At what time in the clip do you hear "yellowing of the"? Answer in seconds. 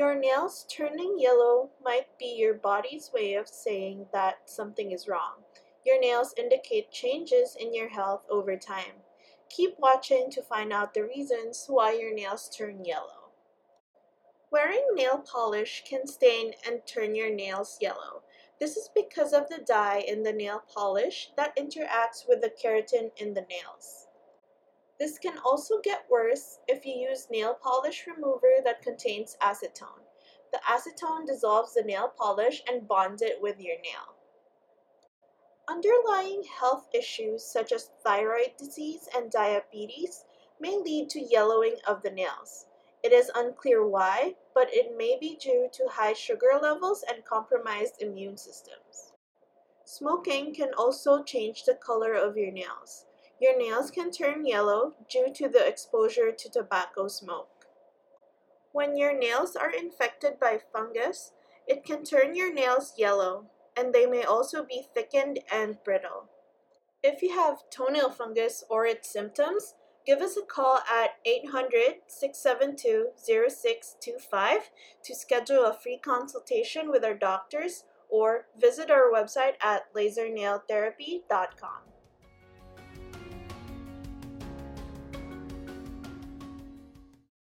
41.20-42.10